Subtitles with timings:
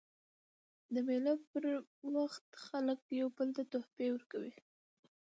[0.93, 1.63] د مېلو پر
[2.15, 4.53] وخت خلک یو بل ته تحفې ورکوي.